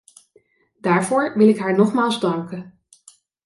Daarvoor 0.81 1.37
wil 1.37 1.47
ik 1.47 1.57
haar 1.57 1.75
nogmaals 1.75 2.19
danken. 2.19 2.79